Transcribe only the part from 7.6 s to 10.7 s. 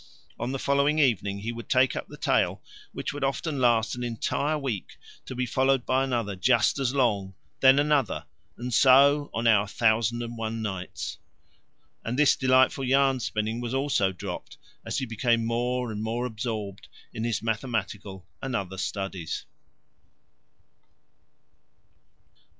another, and so on our thousand and one